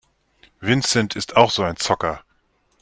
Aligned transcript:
Vincent 0.63 1.15
ist 1.15 1.37
auch 1.37 1.51
so 1.51 1.61
ein 1.61 1.75
Zocker. 1.77 2.23